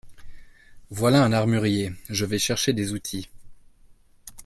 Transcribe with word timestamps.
Voilà 0.89 1.23
un 1.23 1.31
armurier, 1.31 1.91
je 2.09 2.25
vais 2.25 2.39
chercher 2.39 2.73
des 2.73 2.91
outils… 2.93 3.29